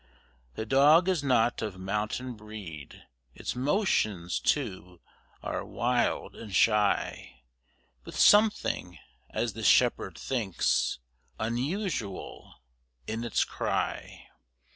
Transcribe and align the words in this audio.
The 0.55 0.65
dog 0.65 1.07
is 1.07 1.23
not 1.23 1.61
of 1.61 1.77
mountain 1.77 2.33
breed, 2.33 3.03
Its 3.35 3.55
motions, 3.55 4.39
too, 4.39 4.99
are 5.43 5.63
wild 5.63 6.35
and 6.35 6.55
shy, 6.55 7.43
With 8.03 8.17
something, 8.17 8.97
as 9.29 9.53
the 9.53 9.61
shepherd 9.61 10.17
thinks, 10.17 10.97
Unusual 11.37 12.55
in 13.05 13.23
its 13.23 13.43
cry. 13.43 14.25